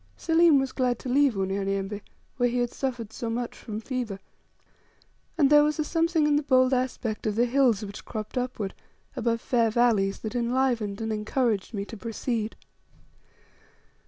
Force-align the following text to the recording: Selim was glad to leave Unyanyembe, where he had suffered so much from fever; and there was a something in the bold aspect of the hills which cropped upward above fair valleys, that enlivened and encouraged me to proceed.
Selim 0.17 0.57
was 0.59 0.71
glad 0.71 0.97
to 0.97 1.07
leave 1.09 1.35
Unyanyembe, 1.37 2.01
where 2.37 2.49
he 2.49 2.57
had 2.57 2.71
suffered 2.73 3.13
so 3.13 3.29
much 3.29 3.55
from 3.55 3.79
fever; 3.79 4.17
and 5.37 5.51
there 5.51 5.61
was 5.63 5.77
a 5.77 5.83
something 5.83 6.25
in 6.25 6.37
the 6.37 6.41
bold 6.41 6.73
aspect 6.73 7.27
of 7.27 7.35
the 7.35 7.45
hills 7.45 7.85
which 7.85 8.03
cropped 8.03 8.35
upward 8.35 8.73
above 9.15 9.39
fair 9.41 9.69
valleys, 9.69 10.17
that 10.21 10.33
enlivened 10.33 11.01
and 11.01 11.13
encouraged 11.13 11.75
me 11.75 11.85
to 11.85 11.95
proceed. 11.95 12.55